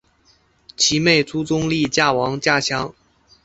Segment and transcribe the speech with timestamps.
[0.75, 2.91] 其妹朱仲丽嫁王稼祥。